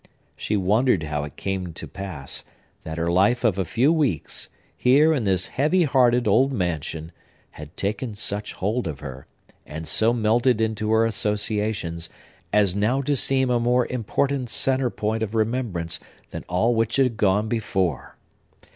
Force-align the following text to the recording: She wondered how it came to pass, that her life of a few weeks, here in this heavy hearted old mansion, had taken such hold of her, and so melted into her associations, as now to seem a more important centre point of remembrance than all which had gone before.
She 0.35 0.57
wondered 0.57 1.03
how 1.03 1.23
it 1.25 1.35
came 1.35 1.73
to 1.73 1.87
pass, 1.87 2.43
that 2.81 2.97
her 2.97 3.11
life 3.11 3.43
of 3.43 3.59
a 3.59 3.63
few 3.63 3.93
weeks, 3.93 4.49
here 4.75 5.13
in 5.13 5.25
this 5.25 5.45
heavy 5.45 5.83
hearted 5.83 6.27
old 6.27 6.51
mansion, 6.51 7.11
had 7.51 7.77
taken 7.77 8.15
such 8.15 8.53
hold 8.53 8.87
of 8.87 9.01
her, 9.01 9.27
and 9.63 9.87
so 9.87 10.11
melted 10.11 10.59
into 10.59 10.89
her 10.91 11.05
associations, 11.05 12.09
as 12.51 12.75
now 12.75 13.03
to 13.03 13.15
seem 13.15 13.51
a 13.51 13.59
more 13.59 13.85
important 13.85 14.49
centre 14.49 14.89
point 14.89 15.21
of 15.21 15.35
remembrance 15.35 15.99
than 16.31 16.45
all 16.49 16.73
which 16.73 16.95
had 16.95 17.15
gone 17.15 17.47
before. 17.47 18.17